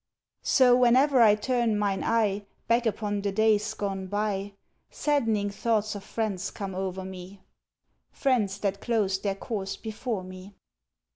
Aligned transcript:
So, 0.41 0.75
whene'er 0.79 1.21
I 1.21 1.35
turn 1.35 1.77
mine 1.77 2.03
eye 2.03 2.47
Back 2.67 2.87
upon 2.87 3.21
the 3.21 3.31
days 3.31 3.71
gone 3.75 4.07
by, 4.07 4.53
Saddening 4.89 5.51
thoughts 5.51 5.93
of 5.93 6.03
friends 6.03 6.49
come 6.49 6.73
o'er 6.73 7.05
me, 7.05 7.43
Friends 8.11 8.57
that 8.61 8.81
closed 8.81 9.21
their 9.21 9.35
course 9.35 9.75
before 9.77 10.23
me. 10.23 10.55